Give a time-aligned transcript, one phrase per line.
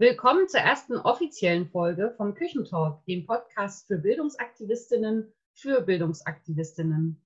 [0.00, 7.20] Willkommen zur ersten offiziellen Folge vom Küchentalk, dem Podcast für Bildungsaktivistinnen für Bildungsaktivistinnen.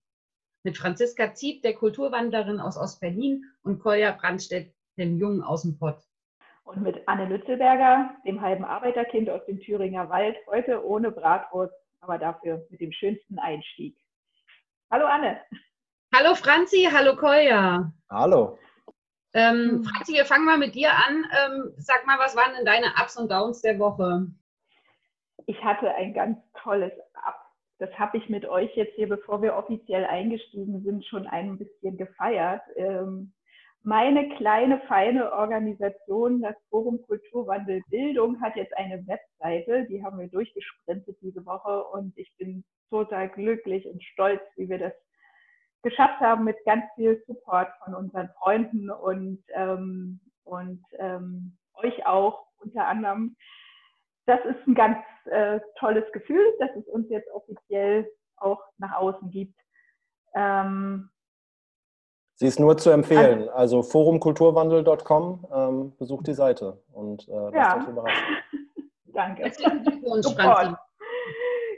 [0.63, 5.99] Mit Franziska Zieb, der Kulturwandlerin aus Ostberlin und Kolja Brandstedt, dem Jungen aus dem Pott.
[6.65, 12.17] Und mit Anne Lützelberger, dem halben Arbeiterkind aus dem Thüringer Wald, heute ohne Bratwurst, aber
[12.17, 13.99] dafür mit dem schönsten Einstieg.
[14.91, 15.43] Hallo Anne.
[16.15, 17.93] Hallo Franzi, hallo Kolja.
[18.09, 18.59] Hallo.
[19.35, 19.85] Ähm, hm.
[19.85, 21.27] Franzi, wir fangen mal mit dir an.
[21.33, 24.27] Ähm, sag mal, was waren denn deine Ups und Downs der Woche?
[25.47, 27.41] Ich hatte ein ganz tolles Up.
[27.79, 31.97] Das habe ich mit euch jetzt hier, bevor wir offiziell eingestiegen sind, schon ein bisschen
[31.97, 32.63] gefeiert.
[32.77, 33.33] Ähm,
[33.83, 40.29] meine kleine, feine Organisation, das Forum Kulturwandel Bildung, hat jetzt eine Webseite, die haben wir
[40.29, 44.93] durchgesprintet diese Woche und ich bin total glücklich und stolz, wie wir das
[45.83, 52.47] geschafft haben mit ganz viel Support von unseren Freunden und, ähm, und ähm, euch auch
[52.59, 53.37] unter anderem.
[54.27, 59.31] Das ist ein ganz äh, tolles Gefühl, dass es uns jetzt offiziell auch nach außen
[59.31, 59.59] gibt.
[60.35, 61.11] Ähm,
[62.35, 63.49] Sie ist nur zu empfehlen.
[63.51, 67.77] Also, also forumkulturwandel.com, ähm, besucht die Seite und äh, lasst ja.
[67.77, 68.37] euch überraschen.
[69.13, 69.53] Danke.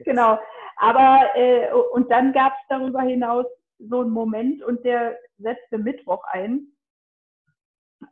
[0.04, 0.38] genau.
[0.76, 3.46] Aber äh, und dann gab es darüber hinaus
[3.88, 6.68] so ein Moment und der setzte Mittwoch ein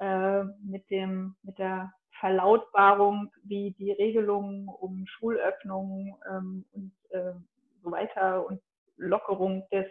[0.00, 7.32] äh, mit, dem, mit der Verlautbarung, wie die Regelungen um Schulöffnung ähm, und äh,
[7.82, 8.60] so weiter und
[8.96, 9.86] Lockerung des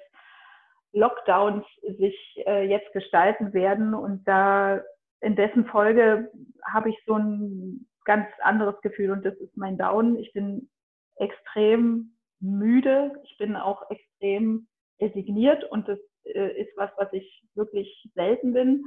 [0.94, 1.66] Lockdowns
[1.98, 3.94] sich äh, jetzt gestalten werden.
[3.94, 4.82] Und da
[5.22, 6.32] in dessen Folge
[6.64, 10.16] habe ich so ein ganz anderes Gefühl und das ist mein Down.
[10.18, 10.70] Ich bin
[11.18, 13.14] extrem müde.
[13.24, 14.68] Ich bin auch extrem
[15.02, 18.86] resigniert und das äh, ist was, was ich wirklich selten bin.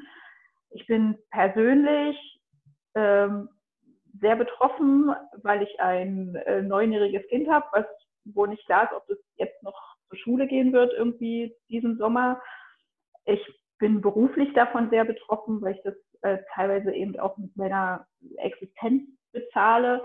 [0.71, 2.17] Ich bin persönlich
[2.95, 3.49] ähm,
[4.21, 7.87] sehr betroffen, weil ich ein äh, neunjähriges Kind habe, was
[8.25, 12.41] wo nicht klar ist, ob das jetzt noch zur Schule gehen wird irgendwie diesen Sommer.
[13.27, 13.41] Ich
[13.79, 19.03] bin beruflich davon sehr betroffen, weil ich das äh, teilweise eben auch mit meiner Existenz
[19.33, 20.05] bezahle.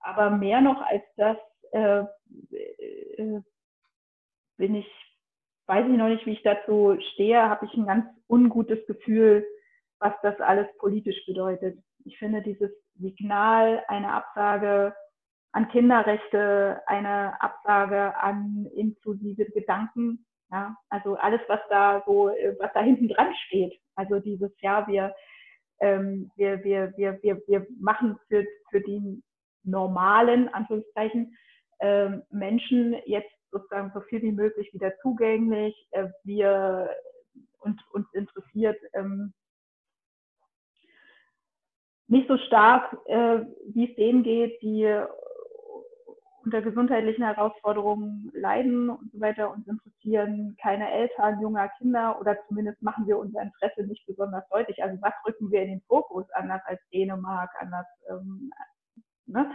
[0.00, 1.36] Aber mehr noch als das
[1.72, 2.04] äh,
[3.18, 3.42] äh,
[4.56, 5.09] bin ich
[5.70, 9.46] weiß ich noch nicht, wie ich dazu stehe, habe ich ein ganz ungutes Gefühl,
[10.00, 11.78] was das alles politisch bedeutet.
[12.04, 14.92] Ich finde dieses Signal, eine Absage
[15.52, 22.80] an Kinderrechte, eine Absage an inklusive Gedanken, ja, also alles, was da so, was da
[22.80, 23.80] hinten dran steht.
[23.94, 25.14] Also dieses, ja, wir,
[25.78, 29.22] ähm, wir, wir, wir, wir, wir machen für, für die
[29.62, 31.36] normalen, Anführungszeichen,
[31.78, 35.74] ähm, Menschen jetzt sozusagen so viel wie möglich wieder zugänglich.
[35.90, 36.90] Äh, wir
[37.60, 39.32] und uns interessiert ähm,
[42.08, 43.40] nicht so stark, äh,
[43.72, 44.86] wie es denen geht, die
[46.44, 49.50] unter gesundheitlichen Herausforderungen leiden und so weiter.
[49.50, 54.82] Uns interessieren keine Eltern junger Kinder oder zumindest machen wir unser Interesse nicht besonders deutlich.
[54.82, 58.50] Also was rücken wir in den Fokus anders als Dänemark, anders ähm,
[59.26, 59.50] ne?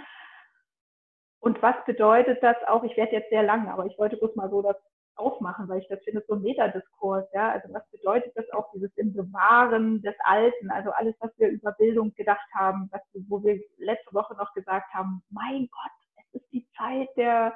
[1.46, 2.84] Und was bedeutet das auch?
[2.84, 4.78] Ich werde jetzt sehr lang, aber ich wollte bloß mal so das
[5.16, 7.52] aufmachen, weil ich das finde, so ein Metadiskurs, ja.
[7.52, 11.72] Also was bedeutet das auch, dieses im Bewahren des Alten, also alles, was wir über
[11.74, 16.52] Bildung gedacht haben, was, wo wir letzte Woche noch gesagt haben, mein Gott, es ist
[16.52, 17.54] die Zeit der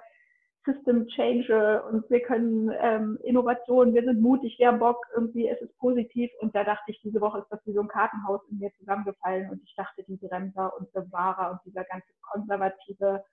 [0.66, 5.60] System Change und wir können ähm, Innovationen, wir sind mutig, wir haben Bock, irgendwie es
[5.62, 6.30] ist positiv.
[6.42, 9.50] Und da dachte ich, diese Woche ist das wie so ein Kartenhaus in mir zusammengefallen
[9.50, 13.24] und ich dachte, die Bremser und Bewahrer und dieser ganze konservative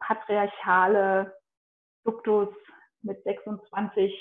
[0.00, 1.34] patriarchale
[2.04, 2.48] Duktus
[3.02, 4.12] mit 26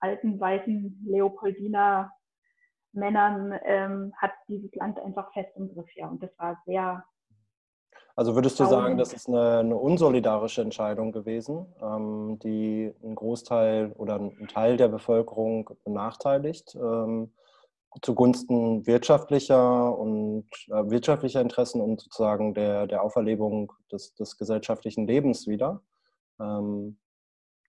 [0.00, 2.12] alten, weißen Leopoldiner
[2.92, 5.88] Männern ähm, hat dieses Land einfach fest im Griff.
[5.94, 6.08] Ja.
[6.08, 7.04] Und das war sehr.
[8.16, 13.92] Also würdest du sagen, das ist eine, eine unsolidarische Entscheidung gewesen, ähm, die einen Großteil
[13.92, 16.74] oder einen Teil der Bevölkerung benachteiligt?
[16.74, 17.32] Ähm,
[18.02, 25.46] zugunsten wirtschaftlicher und äh, wirtschaftlicher Interessen und sozusagen der, der Auferlebung des, des gesellschaftlichen Lebens
[25.46, 25.82] wieder.
[26.40, 26.98] Ähm,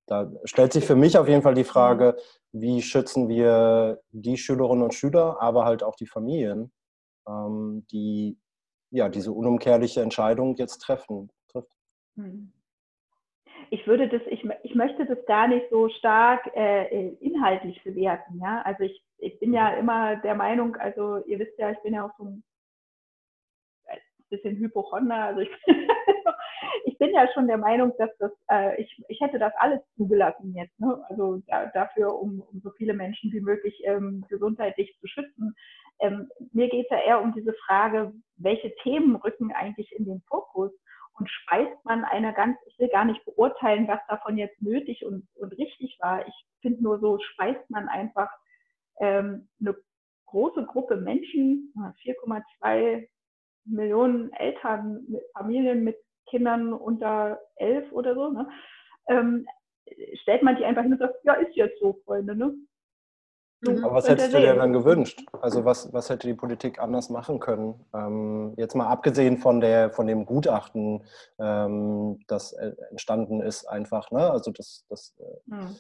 [0.08, 2.18] da stellt sich für mich auf jeden Fall die Frage,
[2.52, 6.72] wie schützen wir die Schülerinnen und Schüler, aber halt auch die Familien,
[7.28, 8.38] ähm, die
[8.92, 11.32] ja diese unumkehrliche Entscheidung jetzt treffen.
[11.48, 11.72] Trifft.
[12.16, 12.52] Hm.
[13.72, 18.40] Ich würde das, ich, ich möchte das gar nicht so stark äh, inhaltlich bewerten.
[18.40, 18.64] Ja?
[18.64, 22.06] Also ich ich bin ja immer der Meinung, also ihr wisst ja, ich bin ja
[22.06, 22.44] auch so ein
[24.30, 25.16] bisschen Hypochonder.
[25.16, 25.50] Also ich,
[26.86, 30.54] ich bin ja schon der Meinung, dass das, äh, ich, ich hätte das alles zugelassen
[30.56, 30.80] jetzt.
[30.80, 31.04] Ne?
[31.10, 35.56] Also da, dafür, um, um so viele Menschen wie möglich ähm, gesundheitlich zu schützen.
[36.00, 40.22] ähm, mir geht es ja eher um diese Frage, welche Themen rücken eigentlich in den
[40.28, 40.72] Fokus
[41.18, 45.28] und speist man eine ganz, ich will gar nicht beurteilen, was davon jetzt nötig und,
[45.36, 46.26] und richtig war.
[46.26, 48.30] Ich finde nur so, speist man einfach
[49.00, 49.76] ähm, eine
[50.28, 53.08] große Gruppe Menschen, 4,2
[53.66, 55.98] Millionen Eltern, Familien mit
[56.30, 58.48] Kindern unter elf oder so, ne?
[59.08, 59.48] ähm,
[60.22, 62.36] stellt man die einfach hin und sagt, ja, ist jetzt so, Freunde.
[62.36, 62.56] Ne?
[63.62, 63.84] Mhm.
[63.84, 65.22] Aber was hättest du dir dann gewünscht?
[65.42, 67.86] Also was, was hätte die Politik anders machen können?
[67.94, 71.04] Ähm, jetzt mal abgesehen von, der, von dem Gutachten,
[71.40, 74.12] ähm, das äh, entstanden ist einfach.
[74.12, 74.32] Ne?
[74.32, 75.16] Also das, das
[75.48, 75.76] mhm.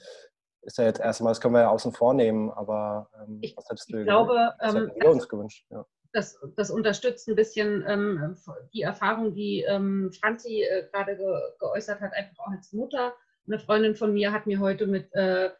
[0.61, 3.91] Ist ja jetzt erstmal, das können wir ja außen vor nehmen, aber ähm, was hättest
[3.91, 5.65] du ich glaube, was hätten wir uns gewünscht?
[5.69, 5.85] Ja.
[6.11, 8.35] Das, das, unterstützt ein bisschen ähm,
[8.73, 13.13] die Erfahrung, die ähm, Franzi äh, gerade ge geäußert hat, einfach auch als Mutter.
[13.47, 15.51] Eine Freundin von mir hat mir heute mit äh,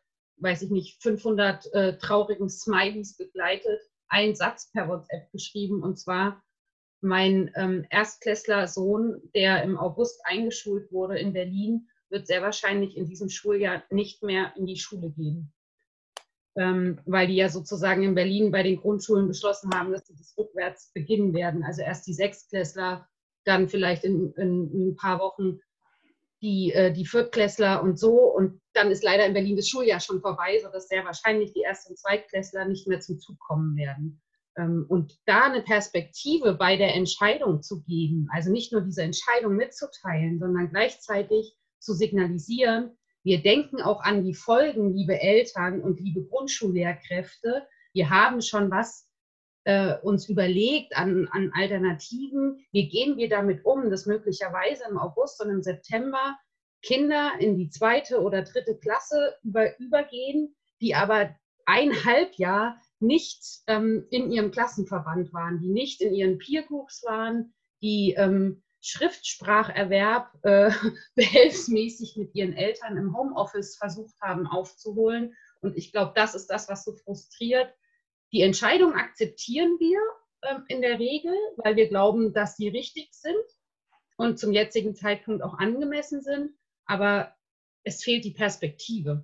[0.41, 6.41] weiß ich nicht, 500 äh, traurigen Smileys begleitet, einen Satz per WhatsApp geschrieben und zwar
[7.01, 13.29] mein ähm, Erstklässler-Sohn, der im August eingeschult wurde in Berlin, wird sehr wahrscheinlich in diesem
[13.29, 15.53] Schuljahr nicht mehr in die Schule gehen.
[16.55, 20.35] Ähm, weil die ja sozusagen in Berlin bei den Grundschulen beschlossen haben, dass sie das
[20.37, 21.63] rückwärts beginnen werden.
[21.63, 23.07] Also erst die Sechstklässler,
[23.45, 25.59] dann vielleicht in, in, in ein paar Wochen
[26.41, 28.13] die, äh, die Viertklässler und so.
[28.13, 31.89] Und dann ist leider in Berlin das Schuljahr schon vorbei, sodass sehr wahrscheinlich die Erst-
[31.89, 34.21] und Zweitklässler nicht mehr zum Zug kommen werden.
[34.57, 39.55] Ähm, und da eine Perspektive bei der Entscheidung zu geben, also nicht nur diese Entscheidung
[39.55, 46.23] mitzuteilen, sondern gleichzeitig zu signalisieren, wir denken auch an die Folgen, liebe Eltern und liebe
[46.23, 47.67] Grundschullehrkräfte.
[47.93, 49.09] Wir haben schon was
[49.65, 55.43] äh, uns überlegt an, an Alternativen, wie gehen wir damit um, dass möglicherweise im August
[55.43, 56.37] und im September
[56.81, 61.35] Kinder in die zweite oder dritte Klasse über, übergehen, die aber
[61.65, 67.53] ein Halbjahr nicht ähm, in ihrem Klassenverband waren, die nicht in ihren Peer Groups waren,
[67.81, 70.71] die ähm, Schriftspracherwerb äh,
[71.15, 75.35] behelfsmäßig mit ihren Eltern im Homeoffice versucht haben aufzuholen.
[75.61, 77.73] Und ich glaube, das ist das, was so frustriert,
[78.31, 79.99] die Entscheidung akzeptieren wir
[80.43, 83.35] ähm, in der Regel, weil wir glauben, dass sie richtig sind
[84.17, 86.51] und zum jetzigen Zeitpunkt auch angemessen sind.
[86.85, 87.33] Aber
[87.83, 89.23] es fehlt die Perspektive.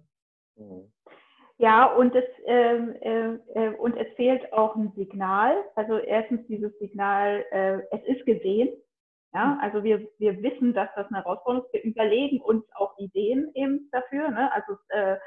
[1.57, 5.63] Ja, und es, ähm, äh, äh, und es fehlt auch ein Signal.
[5.75, 8.69] Also erstens dieses Signal, äh, es ist gesehen.
[9.35, 11.73] Ja, also wir, wir wissen, dass das eine Herausforderung ist.
[11.73, 14.29] Wir überlegen uns auch Ideen eben dafür.
[14.29, 14.49] Ne?
[14.53, 15.17] Also äh,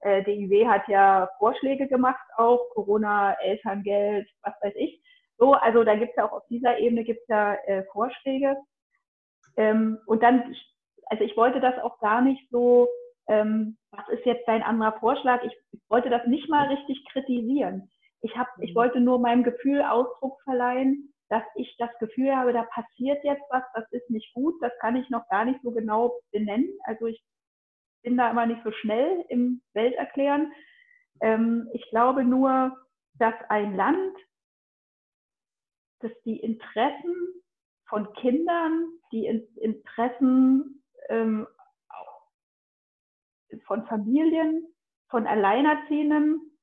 [0.00, 5.00] äh, DIW hat ja Vorschläge gemacht, auch Corona, Elterngeld, was weiß ich.
[5.38, 8.56] So, also da gibt es ja auch auf dieser Ebene gibt's ja äh, Vorschläge.
[9.56, 10.56] Ähm, und dann,
[11.06, 12.88] also ich wollte das auch gar nicht so,
[13.28, 15.44] ähm, was ist jetzt dein anderer Vorschlag?
[15.44, 15.56] Ich,
[15.88, 17.88] wollte das nicht mal richtig kritisieren.
[18.20, 18.74] Ich, hab, ich mhm.
[18.74, 23.62] wollte nur meinem Gefühl Ausdruck verleihen, dass ich das Gefühl habe, da passiert jetzt was,
[23.74, 26.68] das ist nicht gut, das kann ich noch gar nicht so genau benennen.
[26.84, 27.22] Also ich
[28.02, 30.52] bin da immer nicht so schnell im Welterklären.
[31.20, 32.76] Ähm, ich glaube nur,
[33.14, 34.16] dass ein Land,
[36.00, 37.42] dass die Interessen
[37.86, 41.46] von Kindern, die Interessen ähm,
[43.66, 44.66] von Familien,
[45.08, 46.53] von Alleinerziehenden,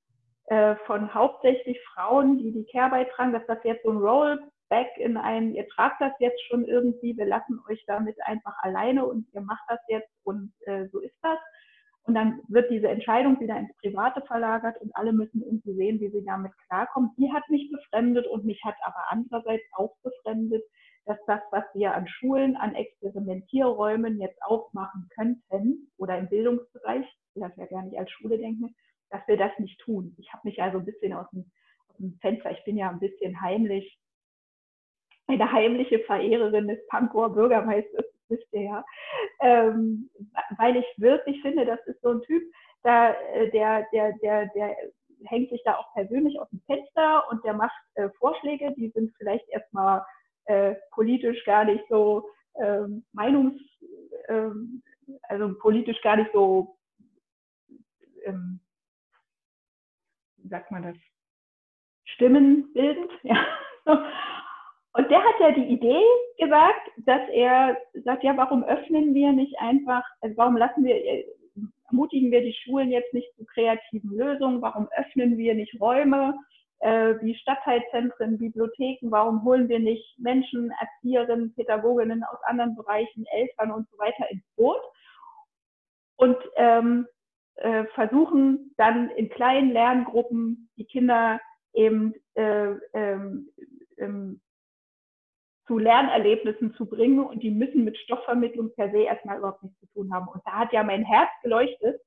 [0.51, 4.89] äh, von hauptsächlich Frauen, die die Care beitragen, dass das jetzt so ein Roll back
[4.97, 9.25] in ein, ihr tragt das jetzt schon irgendwie, wir lassen euch damit einfach alleine und
[9.31, 11.37] ihr macht das jetzt und äh, so ist das.
[12.03, 16.09] Und dann wird diese Entscheidung wieder ins Private verlagert und alle müssen irgendwie sehen, wie
[16.09, 17.11] sie damit klarkommen.
[17.17, 20.63] Die hat mich befremdet und mich hat aber andererseits auch befremdet,
[21.05, 27.05] dass das, was wir an Schulen, an Experimentierräumen jetzt aufmachen könnten oder im Bildungsbereich,
[27.35, 28.75] ich das ja gar nicht als Schule denken,
[29.11, 30.15] dass wir das nicht tun.
[30.17, 31.51] Ich habe mich also ein bisschen aus dem,
[31.87, 33.97] aus dem Fenster, ich bin ja ein bisschen heimlich.
[35.27, 38.85] Eine heimliche Verehrerin des Pankower Bürgermeisters, wisst ihr ja,
[39.41, 40.09] ähm,
[40.57, 42.43] weil ich wirklich finde, das ist so ein Typ,
[42.83, 44.75] da, äh, der, der, der, der
[45.25, 49.13] hängt sich da auch persönlich aus dem Fenster und der macht äh, Vorschläge, die sind
[49.17, 50.03] vielleicht erstmal
[50.45, 53.61] äh, politisch gar nicht so ähm, meinungs,
[54.27, 54.81] ähm,
[55.23, 56.77] also politisch gar nicht so,
[58.25, 58.59] ähm,
[60.49, 60.95] sagt man das,
[62.05, 63.45] stimmenbildend, ja.
[64.93, 66.03] Und der hat ja die Idee
[66.37, 71.25] gesagt, dass er sagt, ja, warum öffnen wir nicht einfach, also warum lassen wir, äh,
[71.87, 76.37] ermutigen wir die Schulen jetzt nicht zu kreativen Lösungen, warum öffnen wir nicht Räume
[76.79, 83.71] äh, wie Stadtteilzentren, Bibliotheken, warum holen wir nicht Menschen, Erzieherinnen, Pädagoginnen aus anderen Bereichen, Eltern
[83.71, 84.81] und so weiter ins Boot?
[86.17, 87.07] Und ähm,
[87.55, 91.39] äh, versuchen dann in kleinen Lerngruppen die Kinder
[91.73, 93.49] eben äh, ähm,
[93.97, 94.41] ähm,
[95.67, 99.87] zu Lernerlebnissen zu bringen und die müssen mit Stoffvermittlung per se erstmal überhaupt nichts zu
[99.93, 100.27] tun haben.
[100.27, 102.01] Und da hat ja mein Herz geleuchtet,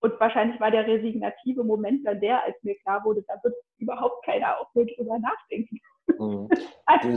[0.00, 4.24] und wahrscheinlich war der resignative Moment dann der, als mir klar wurde, da wird überhaupt
[4.24, 5.80] keiner auch mehr drüber nachdenken.
[6.18, 6.48] Mhm.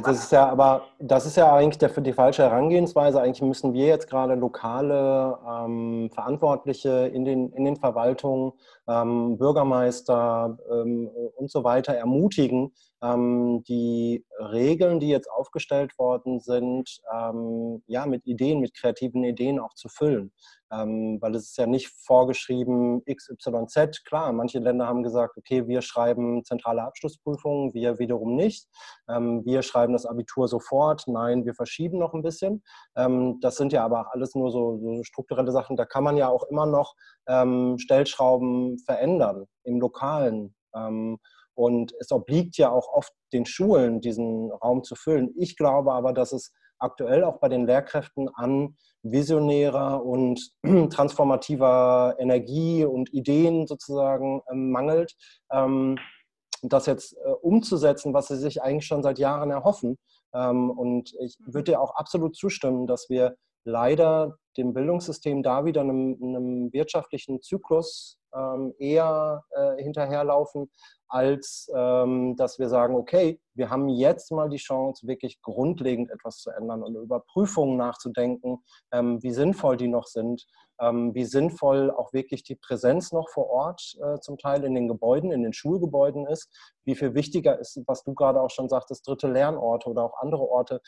[0.03, 3.21] Das ist ja aber, das ist ja eigentlich der, die falsche Herangehensweise.
[3.21, 8.53] Eigentlich müssen wir jetzt gerade lokale ähm, Verantwortliche in den, in den Verwaltungen,
[8.87, 17.81] ähm, Bürgermeister ähm, und so weiter ermutigen, die Regeln, die jetzt aufgestellt worden sind, ähm,
[17.87, 20.33] ja, mit Ideen, mit kreativen Ideen auch zu füllen.
[20.71, 24.03] Ähm, weil es ist ja nicht vorgeschrieben XYZ.
[24.03, 28.67] Klar, manche Länder haben gesagt, okay, wir schreiben zentrale Abschlussprüfungen, wir wiederum nicht.
[29.07, 31.03] Ähm, wir schreiben das Abitur sofort.
[31.07, 32.63] Nein, wir verschieben noch ein bisschen.
[32.95, 35.77] Ähm, das sind ja aber alles nur so, so strukturelle Sachen.
[35.77, 36.95] Da kann man ja auch immer noch
[37.27, 40.53] ähm, Stellschrauben verändern im Lokalen.
[41.59, 45.33] Und es obliegt ja auch oft den Schulen, diesen Raum zu füllen.
[45.35, 50.53] Ich glaube aber, dass es aktuell auch bei den Lehrkräften an visionärer und
[50.89, 55.17] transformativer Energie und Ideen sozusagen ähm, mangelt,
[55.51, 55.97] ähm,
[56.61, 59.97] das jetzt äh, umzusetzen, was sie sich eigentlich schon seit Jahren erhoffen.
[60.33, 61.53] Ähm, und ich mhm.
[61.53, 67.41] würde dir auch absolut zustimmen, dass wir leider dem Bildungssystem da wieder einem, einem wirtschaftlichen
[67.41, 70.69] Zyklus ähm, eher äh, hinterherlaufen,
[71.07, 76.37] als ähm, dass wir sagen, okay, wir haben jetzt mal die Chance, wirklich grundlegend etwas
[76.37, 78.59] zu ändern und über Prüfungen nachzudenken,
[78.91, 80.45] ähm, wie sinnvoll die noch sind,
[80.79, 84.87] ähm, wie sinnvoll auch wirklich die Präsenz noch vor Ort äh, zum Teil in den
[84.87, 86.49] Gebäuden, in den Schulgebäuden ist,
[86.85, 90.47] wie viel wichtiger ist, was du gerade auch schon sagtest, dritte Lernorte oder auch andere
[90.47, 90.81] Orte,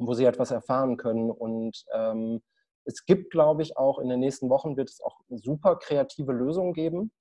[0.00, 2.40] ähm, wo sie etwas erfahren können und ähm,
[2.84, 6.72] es gibt, glaube ich, auch in den nächsten Wochen wird es auch super kreative Lösungen
[6.72, 7.12] geben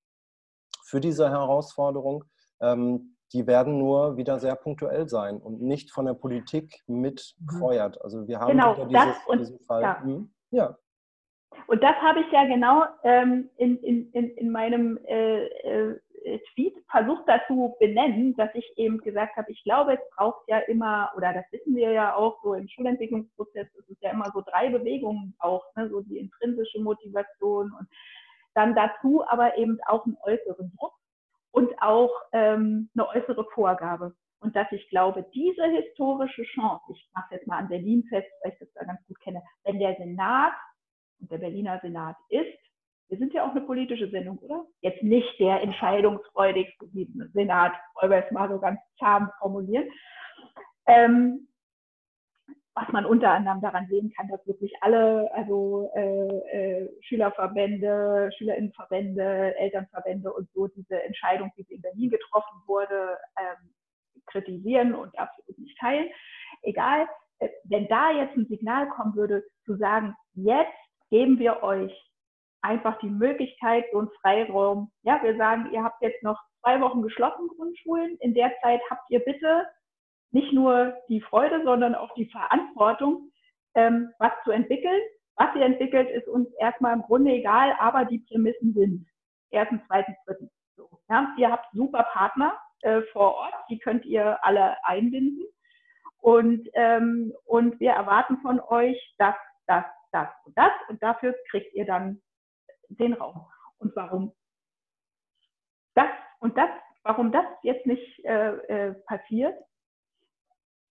[0.86, 2.24] für diese Herausforderung.
[2.62, 7.64] Ähm, die werden nur wieder sehr punktuell sein und nicht von der Politik mit mhm.
[7.64, 9.82] Also wir haben genau, wieder dieses, und, diesen Fall.
[9.82, 10.02] Ja.
[10.04, 10.34] Mhm.
[10.50, 10.78] ja.
[11.68, 16.00] Und das habe ich ja genau ähm, in, in, in, in meinem äh, äh,
[16.54, 21.12] Tweet versucht dazu benennen, dass ich eben gesagt habe, ich glaube, es braucht ja immer,
[21.16, 24.70] oder das wissen wir ja auch so im Schulentwicklungsprozess, es ist ja immer so drei
[24.70, 27.88] Bewegungen auch, ne, so die intrinsische Motivation und
[28.54, 30.94] dann dazu aber eben auch einen äußeren Druck
[31.52, 34.14] und auch ähm, eine äußere Vorgabe.
[34.42, 38.54] Und dass ich glaube, diese historische Chance, ich mache jetzt mal an Berlin fest, weil
[38.54, 40.54] ich das da ganz gut kenne, wenn der Senat
[41.20, 42.69] und der Berliner Senat ist,
[43.10, 44.66] wir sind ja auch eine politische Sendung, oder?
[44.82, 46.88] Jetzt nicht der entscheidungsfreudigste
[47.34, 49.90] Senat, wollen wir es mal so ganz zahm formulieren.
[50.86, 51.48] Ähm,
[52.76, 59.56] was man unter anderem daran sehen kann, dass wirklich alle, also äh, äh, Schülerverbände, Schülerinnenverbände,
[59.58, 63.74] Elternverbände und so diese Entscheidung, sie in Berlin getroffen wurde, ähm,
[64.28, 66.10] kritisieren und absolut nicht teilen.
[66.62, 67.08] Egal,
[67.40, 70.72] äh, wenn da jetzt ein Signal kommen würde, zu sagen, jetzt
[71.10, 71.92] geben wir euch
[72.62, 77.02] einfach die Möglichkeit, so einen Freiraum, ja, wir sagen, ihr habt jetzt noch zwei Wochen
[77.02, 79.66] geschlossen Grundschulen, in der Zeit habt ihr bitte
[80.32, 83.32] nicht nur die Freude, sondern auch die Verantwortung,
[83.76, 85.02] ähm, was zu entwickeln.
[85.36, 89.08] Was ihr entwickelt, ist uns erstmal im Grunde egal, aber die Prämissen sind
[89.52, 90.52] erstens, zweitens, drittens.
[90.76, 91.34] So, ja.
[91.38, 95.46] Ihr habt super Partner äh, vor Ort, die könnt ihr alle einbinden.
[96.22, 99.36] Und, ähm, und wir erwarten von euch das,
[99.68, 100.72] das, das und das.
[100.90, 102.22] Und dafür kriegt ihr dann
[102.90, 103.46] den Raum.
[103.78, 104.34] Und warum
[105.96, 106.70] das und das,
[107.04, 109.56] warum das jetzt nicht äh, äh, passiert,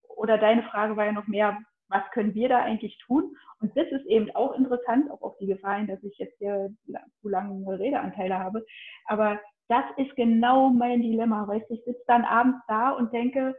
[0.08, 3.34] oder deine Frage war ja noch mehr, was können wir da eigentlich tun?
[3.60, 6.74] Und das ist eben auch interessant, auch auf die Gefahr hin, dass ich jetzt hier
[7.20, 8.64] zu lange Redeanteile habe.
[9.06, 13.56] Aber das ist genau mein Dilemma, weißt ich sitze dann abends da und denke,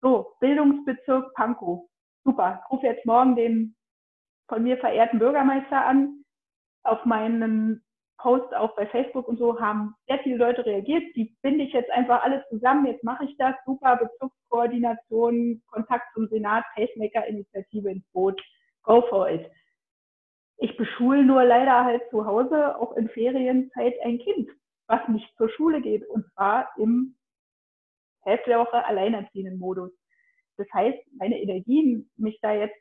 [0.00, 1.88] so, Bildungsbezirk Pankow,
[2.24, 3.76] super, ich rufe jetzt morgen den
[4.48, 6.21] von mir verehrten Bürgermeister an,
[6.84, 7.82] auf meinen
[8.18, 11.02] Post auch bei Facebook und so haben sehr viele Leute reagiert.
[11.16, 12.86] Die binde ich jetzt einfach alles zusammen.
[12.86, 13.54] Jetzt mache ich das.
[13.66, 18.40] Super Bezugskoordination, Kontakt zum Senat, Pacemaker-Initiative ins Boot.
[18.84, 19.50] Go for it.
[20.58, 24.48] Ich beschule nur leider halt zu Hause auch in Ferienzeit ein Kind,
[24.86, 27.16] was nicht zur Schule geht und zwar im
[28.20, 29.90] Hälfte der Woche alleinerziehenden Modus.
[30.56, 32.78] Das heißt, meine Energien, mich da jetzt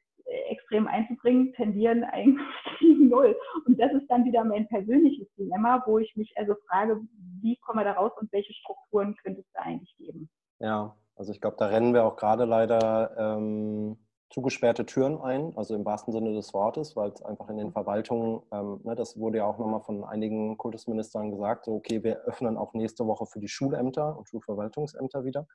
[0.50, 2.48] extrem einzubringen, tendieren eigentlich
[2.80, 3.36] gegen Null.
[3.66, 7.00] Und das ist dann wieder mein persönliches Dilemma, wo ich mich also frage,
[7.42, 10.30] wie kommen wir da raus und welche Strukturen könnte es da eigentlich geben?
[10.60, 13.98] Ja, also ich glaube, da rennen wir auch gerade leider ähm,
[14.32, 18.42] zugesperrte Türen ein, also im wahrsten Sinne des Wortes, weil es einfach in den Verwaltungen,
[18.52, 22.58] ähm, ne, das wurde ja auch nochmal von einigen Kultusministern gesagt, so okay, wir öffnen
[22.58, 25.48] auch nächste Woche für die Schulämter und Schulverwaltungsämter wieder.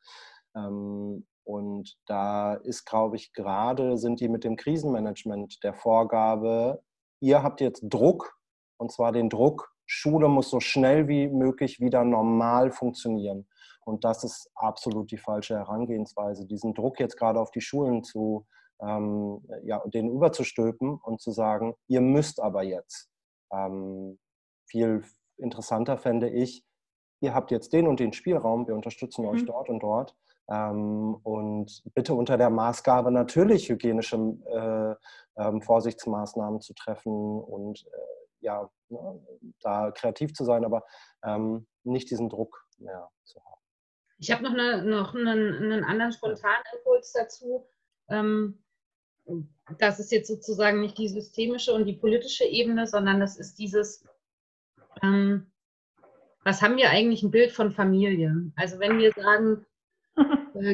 [0.56, 6.82] Ähm, und da ist, glaube ich, gerade sind die mit dem Krisenmanagement der Vorgabe,
[7.20, 8.36] ihr habt jetzt Druck,
[8.78, 13.46] und zwar den Druck, Schule muss so schnell wie möglich wieder normal funktionieren.
[13.84, 18.44] Und das ist absolut die falsche Herangehensweise, diesen Druck jetzt gerade auf die Schulen zu,
[18.80, 23.08] ähm, ja, den überzustülpen und zu sagen, ihr müsst aber jetzt.
[23.52, 24.18] Ähm,
[24.68, 25.04] viel
[25.36, 26.64] interessanter fände ich,
[27.20, 29.28] ihr habt jetzt den und den Spielraum, wir unterstützen mhm.
[29.28, 30.16] euch dort und dort.
[30.48, 38.16] Ähm, und bitte unter der Maßgabe natürlich hygienische äh, äh, Vorsichtsmaßnahmen zu treffen und äh,
[38.40, 39.26] ja, ne,
[39.60, 40.84] da kreativ zu sein, aber
[41.24, 43.60] ähm, nicht diesen Druck mehr zu haben.
[44.18, 47.66] Ich habe noch, eine, noch einen, einen anderen spontanen Impuls dazu.
[48.08, 48.62] Ähm,
[49.78, 54.04] das ist jetzt sozusagen nicht die systemische und die politische Ebene, sondern das ist dieses,
[55.02, 55.50] ähm,
[56.44, 58.52] was haben wir eigentlich ein Bild von Familie?
[58.54, 59.66] Also wenn wir sagen,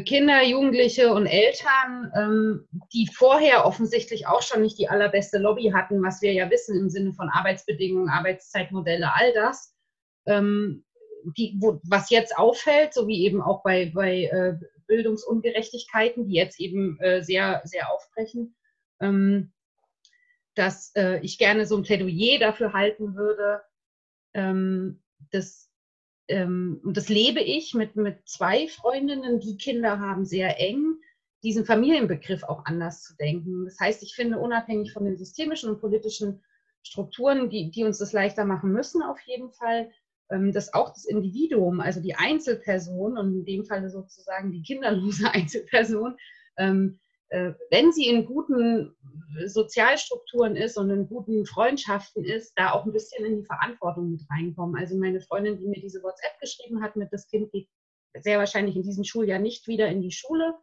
[0.05, 6.03] Kinder, Jugendliche und Eltern, ähm, die vorher offensichtlich auch schon nicht die allerbeste Lobby hatten,
[6.03, 9.75] was wir ja wissen im Sinne von Arbeitsbedingungen, Arbeitszeitmodelle, all das,
[10.27, 10.85] ähm,
[11.37, 14.57] die, wo, was jetzt auffällt, so wie eben auch bei, bei äh,
[14.87, 18.55] Bildungsungerechtigkeiten, die jetzt eben äh, sehr, sehr aufbrechen,
[19.01, 19.53] ähm,
[20.55, 23.63] dass äh, ich gerne so ein Plädoyer dafür halten würde,
[25.31, 25.72] dass,
[26.33, 30.97] ähm, und das lebe ich mit, mit zwei Freundinnen, die Kinder haben, sehr eng,
[31.43, 33.65] diesen Familienbegriff auch anders zu denken.
[33.67, 36.43] Das heißt, ich finde, unabhängig von den systemischen und politischen
[36.83, 39.91] Strukturen, die, die uns das leichter machen müssen, auf jeden Fall,
[40.31, 45.31] ähm, dass auch das Individuum, also die Einzelperson und in dem Fall sozusagen die kinderlose
[45.33, 46.17] Einzelperson,
[46.57, 47.02] ähm, äh,
[47.71, 48.95] wenn sie in guten
[49.47, 54.23] Sozialstrukturen ist und in guten Freundschaften ist, da auch ein bisschen in die Verantwortung mit
[54.31, 54.77] reinkommen.
[54.77, 57.68] Also meine Freundin, die mir diese WhatsApp geschrieben hat mit, das Kind geht
[58.21, 60.55] sehr wahrscheinlich in diesem Schuljahr nicht wieder in die Schule.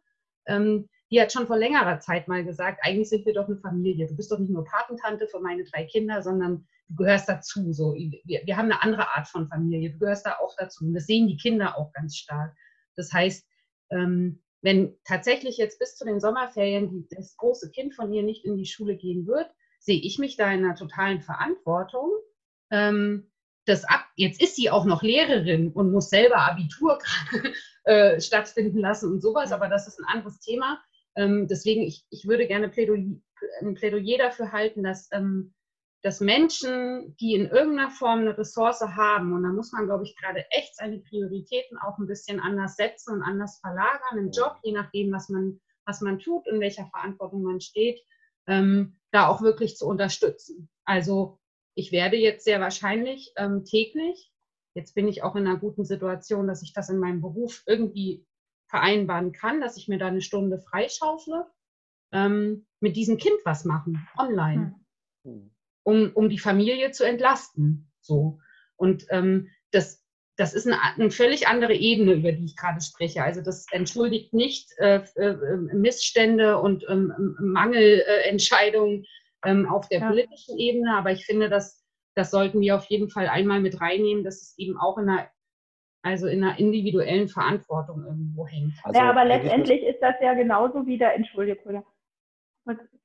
[0.46, 4.06] Ähm, die hat schon vor längerer Zeit mal gesagt, eigentlich sind wir doch eine Familie.
[4.06, 7.72] Du bist doch nicht nur Patentante für meine drei Kinder, sondern du gehörst dazu.
[7.72, 9.90] So, wir, wir haben eine andere Art von Familie.
[9.90, 10.84] Du gehörst da auch dazu.
[10.84, 12.54] Und das sehen die Kinder auch ganz stark.
[12.94, 13.44] Das heißt,
[13.90, 18.56] ähm, wenn tatsächlich jetzt bis zu den Sommerferien das große Kind von ihr nicht in
[18.56, 22.10] die Schule gehen wird, sehe ich mich da in einer totalen Verantwortung.
[22.70, 23.30] Ähm,
[23.66, 26.98] das ab, jetzt ist sie auch noch Lehrerin und muss selber Abitur
[27.84, 30.80] äh, stattfinden lassen und sowas, aber das ist ein anderes Thema.
[31.16, 33.16] Ähm, deswegen, ich, ich würde gerne Plädoyer,
[33.60, 35.54] ein Plädoyer dafür halten, dass ähm,
[36.02, 40.16] dass Menschen, die in irgendeiner Form eine Ressource haben, und da muss man, glaube ich,
[40.16, 44.72] gerade echt seine Prioritäten auch ein bisschen anders setzen und anders verlagern im Job, je
[44.72, 48.00] nachdem, was man, was man tut, in welcher Verantwortung man steht,
[48.46, 50.70] ähm, da auch wirklich zu unterstützen.
[50.84, 51.38] Also
[51.74, 54.32] ich werde jetzt sehr wahrscheinlich ähm, täglich,
[54.74, 58.24] jetzt bin ich auch in einer guten Situation, dass ich das in meinem Beruf irgendwie
[58.68, 61.46] vereinbaren kann, dass ich mir da eine Stunde freischaufle,
[62.12, 64.80] ähm, mit diesem Kind was machen, online.
[65.24, 65.50] Mhm
[65.82, 67.90] um, um die Familie zu entlasten.
[68.00, 68.38] So.
[68.76, 70.04] Und ähm, das,
[70.36, 73.22] das ist eine, eine, völlig andere Ebene, über die ich gerade spreche.
[73.22, 79.04] Also das entschuldigt nicht äh, äh, Missstände und ähm, Mangelentscheidungen
[79.44, 80.08] ähm, auf der ja.
[80.08, 81.80] politischen Ebene, aber ich finde, dass
[82.16, 85.30] das sollten wir auf jeden Fall einmal mit reinnehmen, dass es eben auch in einer
[86.02, 88.72] also in einer individuellen Verantwortung irgendwo hängt.
[88.82, 91.84] Also, ja, aber letztendlich ist das ja genauso wie der, Entschuldigung,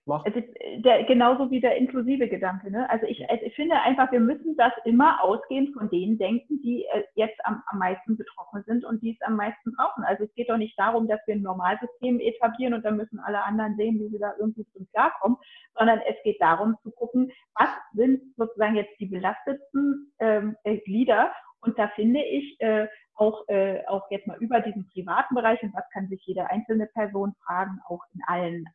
[0.07, 0.23] Mach.
[0.25, 2.69] Es ist äh, der, genauso wie der inklusive Gedanke.
[2.69, 2.87] Ne?
[2.89, 7.03] Also ich, ich finde einfach, wir müssen das immer ausgehend von denen denken, die äh,
[7.15, 10.03] jetzt am, am meisten betroffen sind und die es am meisten brauchen.
[10.03, 13.43] Also es geht doch nicht darum, dass wir ein Normalsystem etablieren und dann müssen alle
[13.43, 15.37] anderen sehen, wie sie da irgendwie zum klarkommen,
[15.75, 21.31] sondern es geht darum zu gucken, was sind sozusagen jetzt die belasteten ähm, äh, Glieder
[21.61, 25.73] und da finde ich äh, auch, äh, auch jetzt mal über diesen privaten Bereich und
[25.73, 28.65] was kann sich jede einzelne Person fragen, auch in allen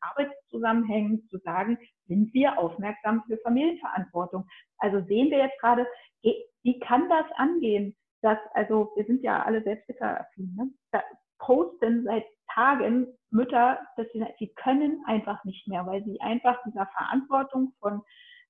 [0.60, 4.46] Arbeitszusammenhängen zu sagen, sind wir aufmerksam für Familienverantwortung?
[4.78, 5.86] Also sehen wir jetzt gerade,
[6.22, 7.96] wie kann das angehen?
[8.22, 10.70] Dass, also wir sind ja alle selbstbiteraffin, ne?
[10.92, 11.02] da
[11.38, 16.86] posten seit Tagen Mütter, dass sie, sie können einfach nicht mehr, weil sie einfach dieser
[16.86, 18.02] Verantwortung von,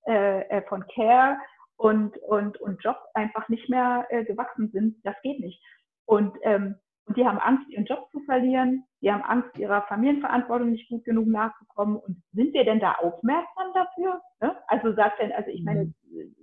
[0.07, 1.37] äh, äh von Care
[1.77, 4.97] und, und, und Job einfach nicht mehr äh, gewachsen sind.
[5.05, 5.63] Das geht nicht.
[6.05, 6.77] Und, ähm,
[7.11, 8.85] und die haben Angst, ihren Job zu verlieren.
[9.03, 11.97] Die haben Angst, ihrer Familienverantwortung nicht gut genug nachzukommen.
[11.97, 14.21] Und sind wir denn da aufmerksam dafür?
[14.41, 14.55] Ne?
[14.69, 16.37] Also sagt denn, also ich meine, mhm.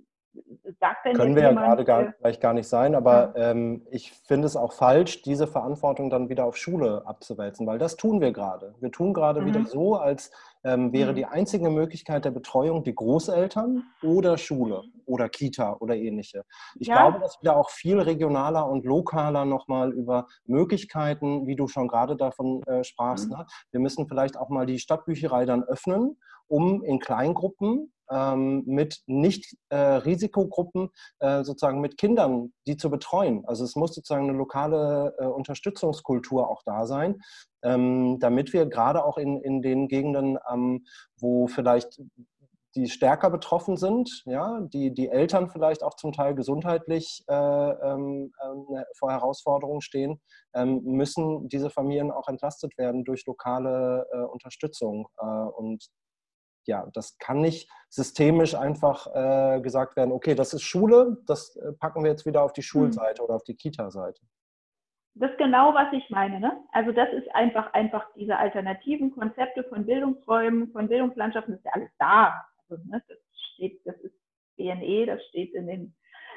[0.78, 3.52] sagt denn Können wir ja gerade gar, äh, vielleicht gar nicht sein, aber ja.
[3.52, 7.96] ähm, ich finde es auch falsch, diese Verantwortung dann wieder auf Schule abzuwälzen, weil das
[7.96, 8.74] tun wir gerade.
[8.80, 9.46] Wir tun gerade mhm.
[9.46, 10.30] wieder so, als
[10.64, 11.16] ähm, wäre mhm.
[11.16, 16.44] die einzige Möglichkeit der Betreuung die Großeltern oder Schule oder Kita oder ähnliche.
[16.78, 16.96] Ich ja.
[16.96, 21.88] glaube, dass wir da auch viel regionaler und lokaler nochmal über Möglichkeiten, wie du schon
[21.88, 23.38] gerade davon äh, sprachst, mhm.
[23.38, 23.46] ne?
[23.70, 26.16] wir müssen vielleicht auch mal die Stadtbücherei dann öffnen,
[26.48, 30.88] um in Kleingruppen ähm, mit Nicht-Risikogruppen
[31.20, 33.44] äh, äh, sozusagen mit Kindern, die zu betreuen.
[33.46, 37.20] Also es muss sozusagen eine lokale äh, Unterstützungskultur auch da sein,
[37.62, 40.84] ähm, damit wir gerade auch in, in den Gegenden, ähm,
[41.18, 42.00] wo vielleicht
[42.74, 48.32] die stärker betroffen sind, ja, die, die Eltern vielleicht auch zum Teil gesundheitlich äh, ähm,
[48.38, 50.20] äh, vor Herausforderungen stehen,
[50.54, 55.08] ähm, müssen diese Familien auch entlastet werden durch lokale äh, Unterstützung.
[55.18, 55.88] Äh, und
[56.68, 61.72] ja, das kann nicht systemisch einfach äh, gesagt werden, okay, das ist Schule, das äh,
[61.72, 62.64] packen wir jetzt wieder auf die mhm.
[62.64, 63.24] Schulseite mhm.
[63.24, 64.20] oder auf die Kita-Seite.
[65.14, 66.38] Das ist genau, was ich meine.
[66.38, 66.52] Ne?
[66.70, 71.72] Also das ist einfach, einfach diese alternativen Konzepte von Bildungsräumen, von Bildungslandschaften, das ist ja
[71.72, 72.46] alles da.
[72.68, 73.18] Also, ne, das
[73.54, 74.14] steht, das ist
[74.56, 75.94] BNE, das steht in den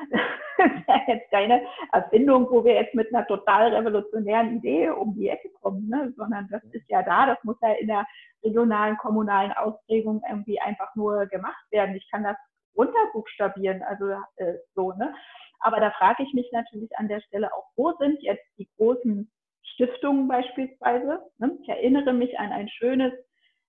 [0.10, 5.16] das ist ja jetzt keine Erfindung, wo wir jetzt mit einer total revolutionären Idee um
[5.16, 6.14] die Ecke kommen, ne?
[6.18, 8.06] sondern das ist ja da, das muss ja in der
[8.44, 11.96] regionalen, kommunalen Ausprägung irgendwie einfach nur gemacht werden.
[11.96, 12.38] Ich kann das
[12.76, 15.14] runterbuchstabieren, also äh, so, ne?
[15.62, 19.32] Aber da frage ich mich natürlich an der Stelle auch, wo sind jetzt die großen
[19.62, 21.20] Stiftungen beispielsweise?
[21.38, 21.58] Ne?
[21.62, 23.14] Ich erinnere mich an ein schönes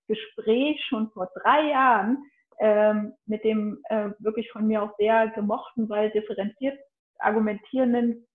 [0.08, 2.24] Gespräch schon vor drei Jahren
[2.58, 6.78] ähm, mit dem äh, wirklich von mir auch sehr gemochten, weil differenziert
[7.18, 8.26] argumentierenden,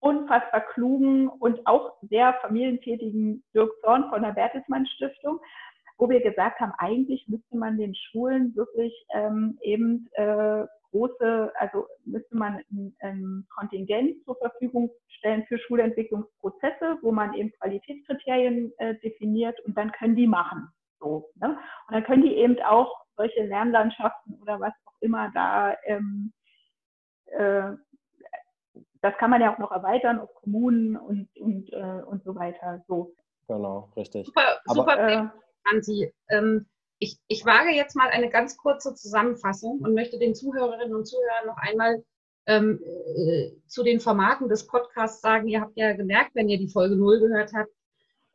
[0.00, 5.40] unfassbar klugen und auch sehr familientätigen Dirk Zorn von der Bertelsmann Stiftung,
[5.98, 11.86] wo wir gesagt haben, eigentlich müsste man den Schulen wirklich ähm, eben äh, große, also
[12.04, 18.94] müsste man ein, ein Kontingent zur Verfügung stellen für Schulentwicklungsprozesse, wo man eben Qualitätskriterien äh,
[19.00, 20.68] definiert und dann können die machen.
[20.98, 21.58] So, ne?
[21.88, 26.32] Und dann können die eben auch solche Lernlandschaften oder was auch immer da, ähm,
[27.26, 27.72] äh,
[29.02, 32.82] das kann man ja auch noch erweitern auf Kommunen und, und, äh, und so weiter.
[32.88, 33.14] So.
[33.46, 34.26] Genau, richtig.
[34.26, 35.26] Super, Aber, super äh,
[35.64, 36.12] Anti.
[36.30, 36.66] Ähm,
[36.98, 41.46] ich, ich wage jetzt mal eine ganz kurze Zusammenfassung und möchte den Zuhörerinnen und Zuhörern
[41.46, 42.02] noch einmal
[42.46, 42.80] ähm,
[43.16, 45.48] äh, zu den Formaten des Podcasts sagen.
[45.48, 47.72] Ihr habt ja gemerkt, wenn ihr die Folge 0 gehört habt,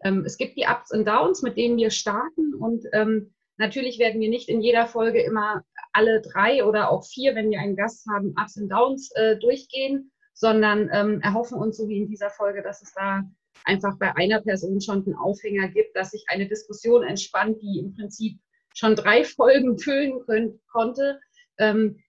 [0.03, 4.19] ähm, es gibt die Ups und Downs, mit denen wir starten und ähm, Natürlich werden
[4.19, 5.63] wir nicht in jeder Folge immer
[5.93, 10.11] alle drei oder auch vier, wenn wir einen Gast haben, Ups und Downs äh, durchgehen,
[10.33, 13.23] sondern ähm, erhoffen uns, so wie in dieser Folge, dass es da
[13.63, 17.95] einfach bei einer Person schon einen Aufhänger gibt, dass sich eine Diskussion entspannt, die im
[17.95, 18.39] Prinzip
[18.73, 21.19] schon drei Folgen füllen können, konnte.
[21.57, 22.03] Ähm,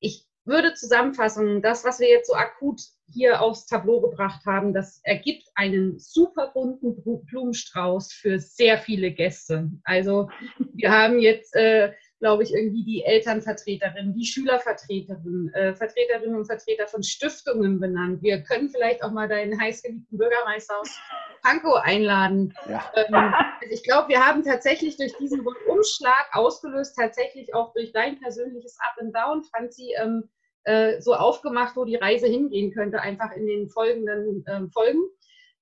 [0.00, 2.80] ich würde zusammenfassen, das, was wir jetzt so akut
[3.10, 9.70] hier aufs Tableau gebracht haben, das ergibt einen super bunten Blumenstrauß für sehr viele Gäste.
[9.84, 10.28] Also
[10.74, 16.86] wir haben jetzt, äh, glaube ich, irgendwie die Elternvertreterin, die Schülervertreterin, äh, Vertreterinnen und Vertreter
[16.88, 18.22] von Stiftungen benannt.
[18.22, 20.98] Wir können vielleicht auch mal deinen heißgeliebten Bürgermeister aus
[21.42, 22.54] Pankow einladen.
[22.68, 22.92] Ja.
[22.94, 28.18] Ähm, also ich glaube, wir haben tatsächlich durch diesen Umschlag ausgelöst, tatsächlich auch durch dein
[28.18, 30.28] persönliches Up and Down, Franzi, ähm,
[30.68, 35.00] äh, so aufgemacht, wo die Reise hingehen könnte, einfach in den folgenden ähm, Folgen.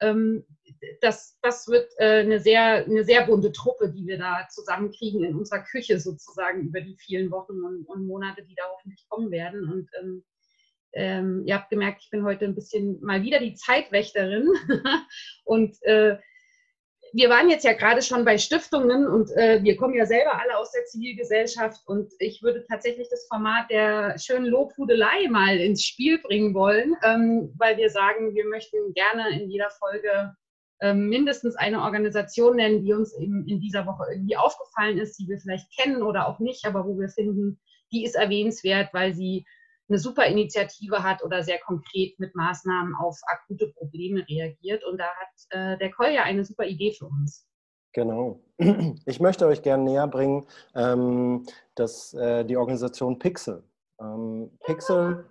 [0.01, 0.45] Ähm,
[1.01, 5.37] das, das wird äh, eine, sehr, eine sehr bunte Truppe, die wir da zusammenkriegen in
[5.37, 9.73] unserer Küche sozusagen über die vielen Wochen und, und Monate, die da hoffentlich kommen werden.
[9.73, 10.25] Und ähm,
[10.93, 14.49] ähm, ihr habt gemerkt, ich bin heute ein bisschen mal wieder die Zeitwächterin
[15.45, 16.19] und äh,
[17.17, 20.59] wir waren jetzt ja gerade schon bei Stiftungen und äh, wir kommen ja selber alle
[20.59, 26.19] aus der Zivilgesellschaft und ich würde tatsächlich das Format der schönen Lobhudelei mal ins Spiel
[26.19, 30.37] bringen wollen, ähm, weil wir sagen, wir möchten gerne in jeder Folge
[30.83, 35.27] ähm, mindestens eine Organisation nennen, die uns in, in dieser Woche irgendwie aufgefallen ist, die
[35.27, 37.59] wir vielleicht kennen oder auch nicht, aber wo wir finden,
[37.93, 39.47] die ist erwähnenswert, weil sie
[39.89, 44.85] eine super Initiative hat oder sehr konkret mit Maßnahmen auf akute Probleme reagiert.
[44.85, 47.47] Und da hat äh, der Kolja eine super Idee für uns.
[47.93, 48.41] Genau.
[49.07, 53.63] Ich möchte euch gerne näher bringen, ähm, dass äh, die Organisation Pixel.
[54.01, 55.25] Ähm, Pixel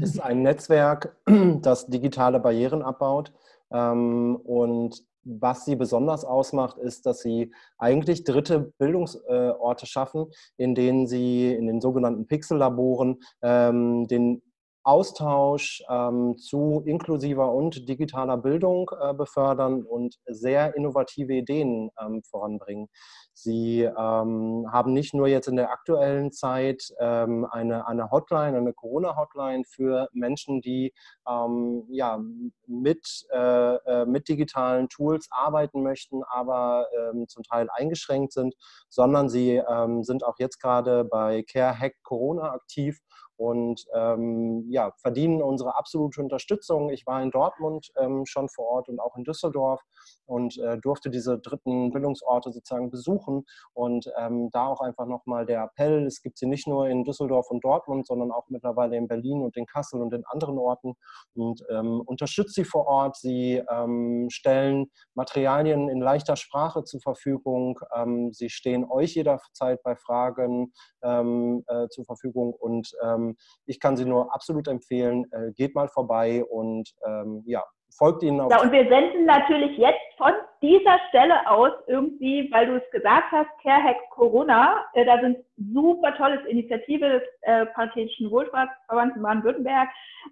[0.00, 1.16] ist ein Netzwerk,
[1.62, 3.32] das digitale Barrieren abbaut
[3.72, 10.26] ähm, und was sie besonders ausmacht, ist, dass sie eigentlich dritte Bildungsorte schaffen,
[10.56, 14.42] in denen sie in den sogenannten Pixel-Laboren ähm, den
[14.82, 22.88] Austausch ähm, zu inklusiver und digitaler Bildung äh, befördern und sehr innovative Ideen ähm, voranbringen.
[23.34, 28.72] Sie ähm, haben nicht nur jetzt in der aktuellen Zeit ähm, eine, eine Hotline, eine
[28.72, 30.92] Corona-Hotline für Menschen, die
[31.28, 32.18] ähm, ja,
[32.66, 38.54] mit, äh, äh, mit digitalen Tools arbeiten möchten, aber ähm, zum Teil eingeschränkt sind,
[38.88, 39.62] sondern sie
[40.00, 43.00] sind auch jetzt gerade bei Care Hack Corona aktiv
[43.38, 46.90] und ähm, ja, verdienen unsere absolute Unterstützung.
[46.90, 49.80] Ich war in Dortmund ähm, schon vor Ort und auch in Düsseldorf
[50.26, 55.62] und äh, durfte diese dritten Bildungsorte sozusagen besuchen und ähm, da auch einfach nochmal der
[55.62, 59.42] Appell, es gibt sie nicht nur in Düsseldorf und Dortmund, sondern auch mittlerweile in Berlin
[59.42, 60.94] und in Kassel und in anderen Orten
[61.34, 63.16] und ähm, unterstützt sie vor Ort.
[63.16, 67.78] Sie ähm, stellen Materialien in leichter Sprache zur Verfügung.
[67.94, 73.27] Ähm, sie stehen euch jederzeit bei Fragen äh, zur Verfügung und ähm,
[73.66, 75.26] ich kann sie nur absolut empfehlen.
[75.32, 77.62] Äh, geht mal vorbei und ähm, ja,
[77.96, 78.50] folgt ihnen auf.
[78.50, 83.30] Ja, und wir senden natürlich jetzt von dieser Stelle aus irgendwie, weil du es gesagt
[83.30, 85.38] hast, CareHack Corona, äh, da sind
[85.72, 89.88] super tolles Initiative des äh, Paritätischen Wohlfahrtsverbands in Baden-Württemberg,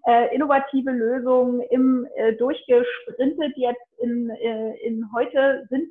[0.07, 5.89] äh, innovative Lösungen im äh, durchgesprintet jetzt in, äh, in heute sind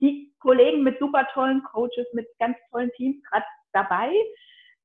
[0.00, 4.12] die Kollegen mit super tollen Coaches, mit ganz tollen Teams gerade dabei.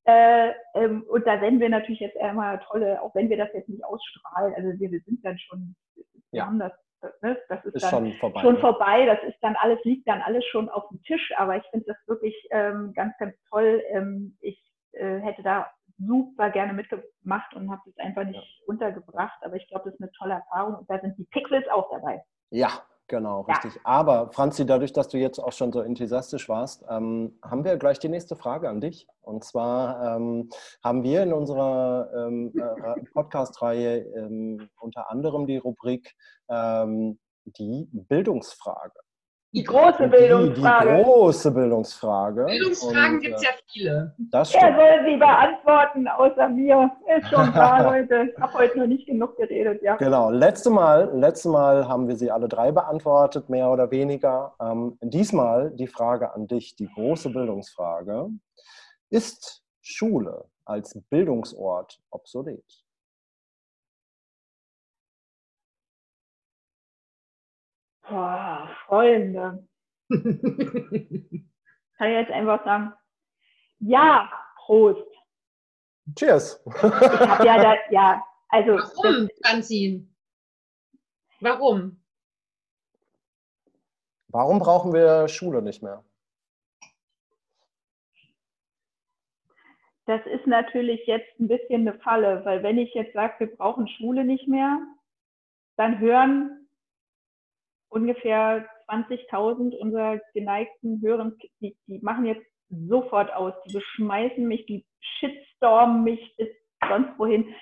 [0.05, 3.69] Äh, ähm, und da senden wir natürlich jetzt einmal tolle, auch wenn wir das jetzt
[3.69, 6.45] nicht ausstrahlen, also wir, wir sind dann schon, wir ja.
[6.45, 6.73] haben das,
[7.21, 8.41] ne, das ist, ist, dann schon vorbei.
[8.41, 9.05] schon vorbei.
[9.05, 11.97] das ist dann alles, liegt dann alles schon auf dem Tisch, aber ich finde das
[12.07, 13.81] wirklich ähm, ganz, ganz toll.
[13.91, 14.61] Ähm, ich
[14.91, 18.63] äh, hätte da super gerne mitgemacht und habe das einfach nicht ja.
[18.67, 21.89] untergebracht, aber ich glaube, das ist eine tolle Erfahrung und da sind die Pixels auch
[21.91, 22.23] dabei.
[22.49, 23.53] Ja, Genau, ja.
[23.53, 23.79] richtig.
[23.83, 27.99] Aber Franzi, dadurch, dass du jetzt auch schon so enthusiastisch warst, ähm, haben wir gleich
[27.99, 29.07] die nächste Frage an dich.
[29.21, 30.49] Und zwar ähm,
[30.83, 36.15] haben wir in unserer ähm, äh, Podcast-Reihe ähm, unter anderem die Rubrik
[36.49, 38.99] ähm, die Bildungsfrage.
[39.53, 40.97] Die große Bildungsfrage.
[40.97, 42.45] Die, große Bildungsfrage.
[42.45, 44.15] Bildungsfragen gibt es ja viele.
[44.17, 46.91] Das Er soll sie beantworten, außer mir.
[47.15, 48.31] Ist schon klar, Leute.
[48.31, 49.83] Ich habe heute noch nicht genug geredet.
[49.83, 49.95] Ja.
[49.97, 50.31] Genau.
[50.31, 54.55] Letzte Mal, letzte Mal haben wir sie alle drei beantwortet, mehr oder weniger.
[54.59, 58.29] Ähm, diesmal die Frage an dich, die große Bildungsfrage.
[59.11, 62.82] Ist Schule als Bildungsort obsolet?
[68.13, 69.67] Boah, Freunde.
[70.11, 71.47] Kann ich
[71.97, 72.93] jetzt einfach sagen,
[73.79, 75.07] ja, Prost.
[76.15, 76.63] Cheers.
[76.83, 78.73] ja da, ja, also.
[78.73, 80.15] Warum, Franzin?
[81.39, 82.03] Warum?
[84.27, 86.03] Warum brauchen wir Schule nicht mehr?
[90.05, 93.87] Das ist natürlich jetzt ein bisschen eine Falle, weil wenn ich jetzt sage, wir brauchen
[93.87, 94.85] Schule nicht mehr,
[95.77, 96.62] dann hören
[97.93, 104.85] ungefähr 20.000 unserer geneigten Hörern, die, die machen jetzt sofort aus, die beschmeißen mich, die
[104.99, 106.49] shitstormen mich bis
[106.87, 107.53] sonst wohin.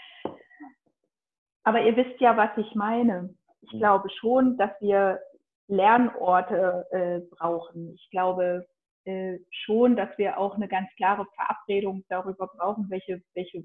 [1.64, 3.34] Aber ihr wisst ja, was ich meine.
[3.62, 3.80] Ich mhm.
[3.80, 5.20] glaube schon, dass wir
[5.68, 7.94] Lernorte äh, brauchen.
[7.96, 8.68] Ich glaube
[9.06, 13.64] äh, schon, dass wir auch eine ganz klare Verabredung darüber brauchen, welche, welche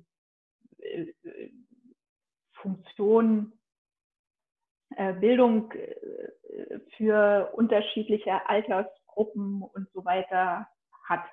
[0.78, 1.50] äh, äh
[2.52, 3.65] Funktion äh,
[5.20, 10.68] Bildung äh, für unterschiedliche Altersgruppen und so weiter
[11.04, 11.24] hat.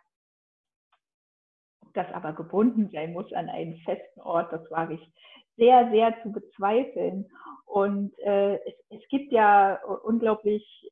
[1.82, 5.14] Ob das aber gebunden sein muss an einen festen Ort, das wage ich
[5.58, 7.30] sehr, sehr zu bezweifeln.
[7.66, 10.92] Und äh, es, es, gibt ja unglaublich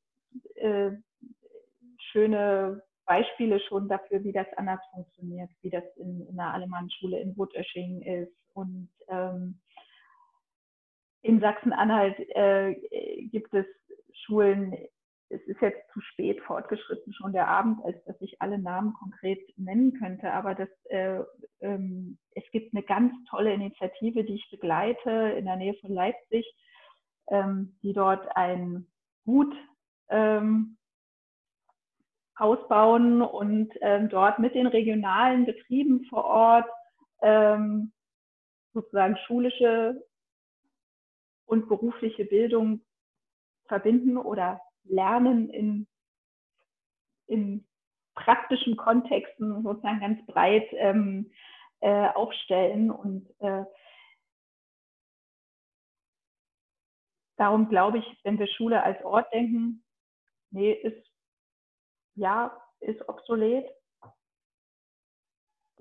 [0.55, 0.91] äh,
[2.11, 7.35] schöne Beispiele schon dafür, wie das anders funktioniert, wie das in, in der Alemannschule in
[7.37, 9.59] Wutösching ist und ähm,
[11.21, 12.75] in Sachsen-Anhalt äh,
[13.31, 13.65] gibt es
[14.13, 14.75] Schulen,
[15.29, 19.39] es ist jetzt zu spät fortgeschritten schon der Abend, als dass ich alle Namen konkret
[19.57, 21.19] nennen könnte, aber das, äh,
[21.61, 26.45] ähm, es gibt eine ganz tolle Initiative, die ich begleite in der Nähe von Leipzig,
[27.27, 28.87] ähm, die dort ein
[29.25, 29.55] Gut
[30.09, 30.77] ähm,
[32.35, 36.69] ausbauen und ähm, dort mit den regionalen Betrieben vor Ort
[37.21, 37.93] ähm,
[38.73, 40.01] sozusagen schulische
[41.51, 42.81] und berufliche Bildung
[43.65, 45.85] verbinden oder lernen in,
[47.27, 47.67] in
[48.15, 51.29] praktischen Kontexten sozusagen ganz breit ähm,
[51.81, 52.89] äh, aufstellen.
[52.89, 53.65] Und äh,
[57.35, 59.83] darum glaube ich, wenn wir Schule als Ort denken,
[60.51, 61.05] nee, ist
[62.15, 63.69] ja, ist obsolet.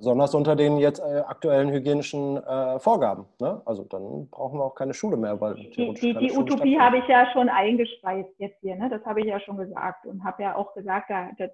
[0.00, 3.26] Besonders unter den jetzt äh, aktuellen hygienischen äh, Vorgaben.
[3.38, 3.60] Ne?
[3.66, 5.38] Also dann brauchen wir auch keine Schule mehr.
[5.42, 8.76] Weil die, die, die Utopie habe ich ja schon eingespeist jetzt hier.
[8.76, 8.88] Ne?
[8.88, 11.44] Das habe ich ja schon gesagt und habe ja auch gesagt, da, da,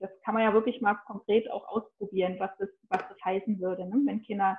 [0.00, 3.88] das kann man ja wirklich mal konkret auch ausprobieren, was das, was das heißen würde,
[3.88, 3.96] ne?
[4.04, 4.58] wenn Kinder,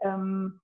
[0.00, 0.60] ähm,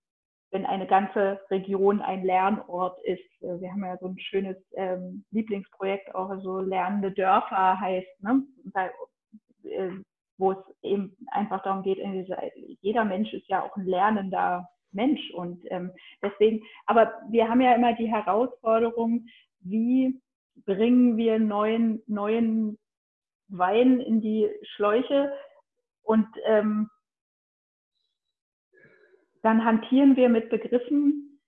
[0.51, 3.41] wenn eine ganze Region ein Lernort ist.
[3.41, 8.21] Äh, wir haben ja so ein schönes ähm, Lieblingsprojekt, auch so lernende Dörfer heißt.
[8.21, 8.43] Ne?
[8.75, 8.87] Da,
[9.63, 9.93] äh,
[10.39, 11.99] wo es eben einfach darum geht,
[12.81, 17.75] jeder Mensch ist ja auch ein lernender Mensch und ähm, deswegen, aber wir haben ja
[17.75, 19.27] immer die Herausforderung,
[19.61, 20.21] wie
[20.65, 22.79] bringen wir neuen, neuen
[23.49, 25.33] Wein in die Schläuche
[26.03, 26.89] und ähm,
[29.43, 31.41] dann hantieren wir mit Begriffen,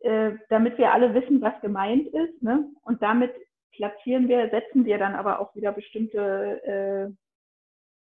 [0.00, 2.42] äh, damit wir alle wissen, was gemeint ist.
[2.42, 2.68] Ne?
[2.82, 3.32] Und damit
[3.72, 7.23] platzieren wir, setzen wir dann aber auch wieder bestimmte äh,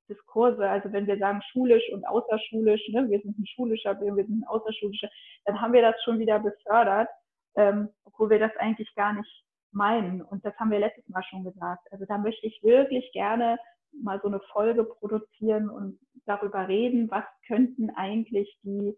[0.10, 4.41] Diskurse, also wenn wir sagen schulisch und außerschulisch, ne, wir sind ein schulischer, wir sind
[4.41, 5.10] ein außerschulischer,
[5.45, 7.10] dann haben wir das schon wieder befördert,
[7.56, 10.22] ähm, obwohl wir das eigentlich gar nicht meinen.
[10.22, 11.91] Und das haben wir letztes Mal schon gesagt.
[11.91, 13.58] Also da möchte ich wirklich gerne
[13.91, 18.98] mal so eine Folge produzieren und darüber reden, was könnten eigentlich die,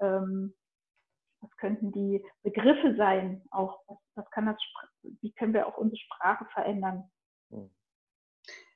[0.00, 0.54] ähm,
[1.40, 4.56] was könnten die Begriffe sein, auch was, was kann das,
[5.02, 7.10] wie können wir auch unsere Sprache verändern.
[7.50, 7.70] Hm.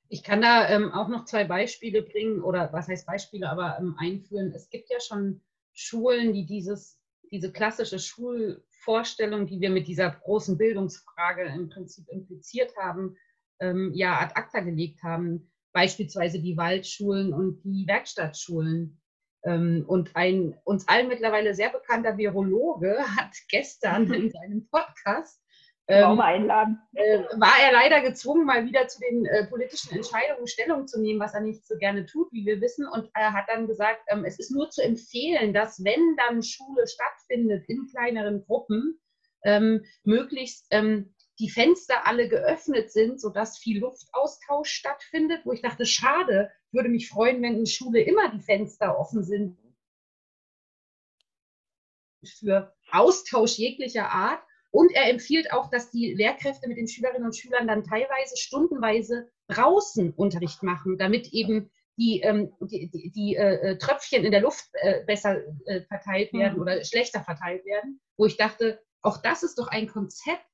[0.09, 3.97] Ich kann da ähm, auch noch zwei Beispiele bringen oder was heißt Beispiele, aber ähm,
[3.99, 4.53] einführen.
[4.55, 5.41] Es gibt ja schon
[5.73, 12.77] Schulen, die dieses, diese klassische Schulvorstellung, die wir mit dieser großen Bildungsfrage im Prinzip impliziert
[12.77, 13.17] haben,
[13.61, 15.51] ähm, ja ad acta gelegt haben.
[15.73, 19.01] Beispielsweise die Waldschulen und die Werkstattschulen.
[19.45, 25.41] Ähm, und ein uns allen mittlerweile sehr bekannter Virologe hat gestern in seinem Podcast
[25.89, 26.81] ähm, einladen.
[26.95, 31.21] Äh, war er leider gezwungen, mal wieder zu den äh, politischen Entscheidungen Stellung zu nehmen,
[31.21, 32.87] was er nicht so gerne tut, wie wir wissen.
[32.89, 36.87] Und er hat dann gesagt, ähm, es ist nur zu empfehlen, dass wenn dann Schule
[36.87, 39.01] stattfindet in kleineren Gruppen,
[39.45, 45.43] ähm, möglichst ähm, die Fenster alle geöffnet sind, sodass viel Luftaustausch stattfindet.
[45.45, 49.57] Wo ich dachte, schade, würde mich freuen, wenn in Schule immer die Fenster offen sind
[52.25, 54.43] für Austausch jeglicher Art
[54.77, 59.27] und er empfiehlt auch, dass die Lehrkräfte mit den Schülerinnen und Schülern dann teilweise stundenweise
[59.49, 64.67] draußen Unterricht machen, damit eben die, ähm, die, die, die äh, Tröpfchen in der Luft
[64.75, 66.61] äh, besser äh, verteilt werden mhm.
[66.61, 68.03] oder schlechter verteilt werden.
[68.19, 70.45] Wo ich dachte, auch das ist doch ein Konzept,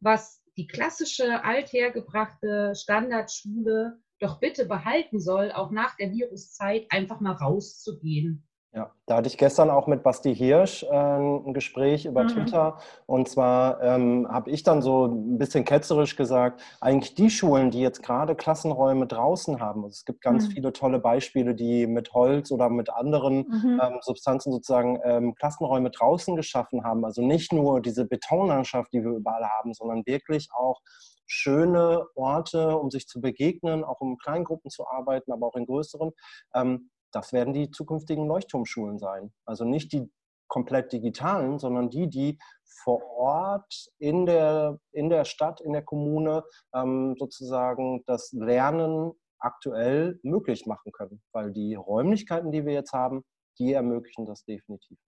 [0.00, 7.32] was die klassische, althergebrachte Standardschule doch bitte behalten soll, auch nach der Viruszeit einfach mal
[7.32, 8.46] rauszugehen.
[8.76, 12.28] Ja, da hatte ich gestern auch mit Basti Hirsch äh, ein Gespräch über mhm.
[12.28, 12.76] Twitter.
[13.06, 17.80] Und zwar ähm, habe ich dann so ein bisschen ketzerisch gesagt, eigentlich die Schulen, die
[17.80, 20.50] jetzt gerade Klassenräume draußen haben, also es gibt ganz mhm.
[20.50, 23.80] viele tolle Beispiele, die mit Holz oder mit anderen mhm.
[23.82, 27.06] ähm, Substanzen sozusagen ähm, Klassenräume draußen geschaffen haben.
[27.06, 30.82] Also nicht nur diese Betonlandschaft, die wir überall haben, sondern wirklich auch
[31.26, 35.64] schöne Orte, um sich zu begegnen, auch um in Kleingruppen zu arbeiten, aber auch in
[35.64, 36.12] größeren.
[36.54, 39.32] Ähm, das werden die zukünftigen Leuchtturmschulen sein.
[39.44, 40.10] Also nicht die
[40.48, 42.38] komplett digitalen, sondern die, die
[42.84, 50.20] vor Ort in der, in der Stadt, in der Kommune ähm, sozusagen das Lernen aktuell
[50.22, 51.22] möglich machen können.
[51.32, 53.24] Weil die Räumlichkeiten, die wir jetzt haben,
[53.58, 54.98] die ermöglichen das definitiv.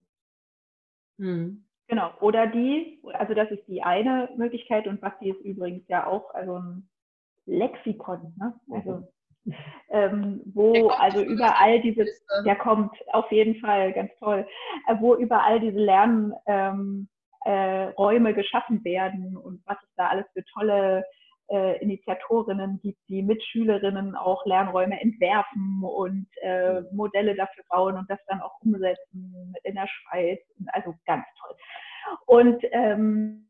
[1.19, 1.65] Hm.
[1.87, 6.05] Genau, oder die, also das ist die eine Möglichkeit und was die ist übrigens ja
[6.05, 6.89] auch, also ein
[7.45, 8.59] Lexikon, ne?
[8.69, 9.07] also mhm
[9.89, 12.05] ähm, wo also überall diese,
[12.45, 14.47] der kommt auf jeden Fall ganz toll,
[14.87, 17.07] äh, wo überall diese Lernräume ähm,
[17.45, 21.03] äh, geschaffen werden und was es da alles für tolle
[21.49, 28.09] äh, Initiatorinnen gibt, die mit Schülerinnen auch Lernräume entwerfen und äh, Modelle dafür bauen und
[28.09, 30.39] das dann auch umsetzen in der Schweiz.
[30.67, 31.55] Also ganz toll.
[32.25, 33.48] Und ähm,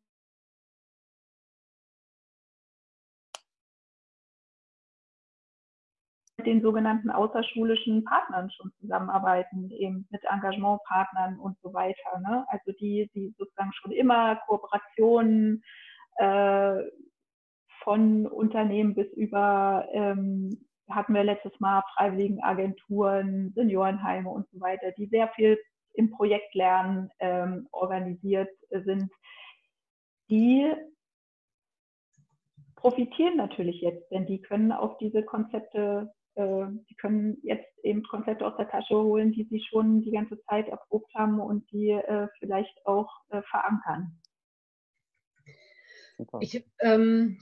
[6.45, 12.19] den sogenannten außerschulischen Partnern schon zusammenarbeiten, eben mit Engagementpartnern und so weiter.
[12.21, 12.45] Ne?
[12.49, 15.63] Also die, die sozusagen schon immer Kooperationen
[16.17, 16.75] äh,
[17.83, 25.07] von Unternehmen bis über, ähm, hatten wir letztes Mal Freiwilligenagenturen, Seniorenheime und so weiter, die
[25.07, 25.57] sehr viel
[25.93, 29.09] im Projektlernen ähm, organisiert sind,
[30.29, 30.71] die
[32.75, 38.45] profitieren natürlich jetzt, denn die können auf diese Konzepte äh, sie können jetzt eben Konzepte
[38.45, 42.27] aus der Tasche holen, die sie schon die ganze Zeit erprobt haben und die äh,
[42.39, 44.19] vielleicht auch äh, verankern.
[46.41, 47.39] Ich, ähm,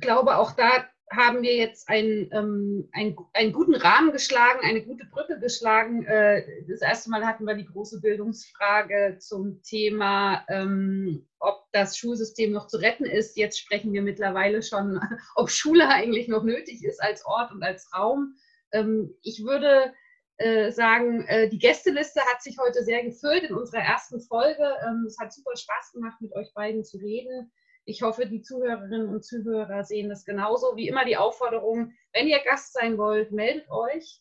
[0.00, 5.06] glaube, auch da haben wir jetzt einen, ähm, einen, einen guten Rahmen geschlagen, eine gute
[5.06, 6.04] Brücke geschlagen.
[6.06, 12.52] Äh, das erste Mal hatten wir die große Bildungsfrage zum Thema, ähm, ob das Schulsystem
[12.52, 13.36] noch zu retten ist.
[13.36, 15.00] Jetzt sprechen wir mittlerweile schon,
[15.34, 18.36] ob Schule eigentlich noch nötig ist als Ort und als Raum.
[18.72, 19.92] Ähm, ich würde
[20.36, 24.64] äh, sagen, äh, die Gästeliste hat sich heute sehr gefüllt in unserer ersten Folge.
[24.86, 27.50] Ähm, es hat super Spaß gemacht, mit euch beiden zu reden.
[27.84, 30.76] Ich hoffe, die Zuhörerinnen und Zuhörer sehen das genauso.
[30.76, 34.20] Wie immer die Aufforderung, wenn ihr Gast sein wollt, meldet euch.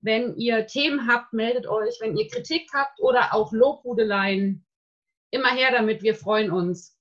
[0.00, 1.98] Wenn ihr Themen habt, meldet euch.
[2.00, 4.64] Wenn ihr Kritik habt oder auch Lobhudeleien,
[5.30, 6.02] immer her damit.
[6.02, 6.98] Wir freuen uns.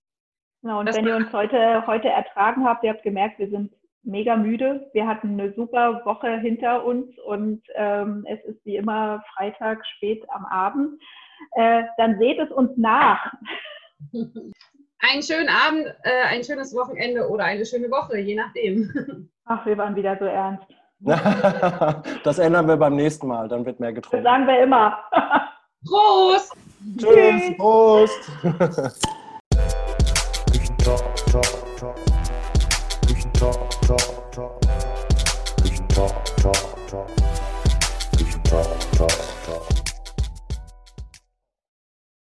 [0.62, 3.74] Genau, und das wenn ihr uns heute, heute ertragen habt, ihr habt gemerkt, wir sind
[4.04, 4.90] mega müde.
[4.94, 10.24] Wir hatten eine super Woche hinter uns und ähm, es ist wie immer Freitag spät
[10.30, 11.02] am Abend.
[11.56, 13.34] Äh, dann seht es uns nach.
[15.02, 19.30] einen schönen Abend, äh, ein schönes Wochenende oder eine schöne Woche, je nachdem.
[19.46, 20.64] Ach, wir waren wieder so ernst.
[22.24, 24.24] das ändern wir beim nächsten Mal, dann wird mehr getrunken.
[24.24, 25.00] Das sagen wir immer.
[25.88, 26.56] Prost!
[26.98, 28.32] Tschüss, Prost!
[30.84, 31.22] Prost.